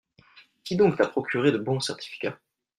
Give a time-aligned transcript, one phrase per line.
[0.63, 2.39] Qui donc t’a procuré de bons certificats?